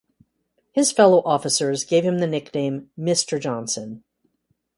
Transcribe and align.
His 0.71 0.91
fellow 0.91 1.21
officers 1.25 1.83
gave 1.83 2.03
him 2.03 2.17
the 2.17 2.25
nickname 2.25 2.89
"Mr. 2.97 3.39
Johnson". 3.39 4.03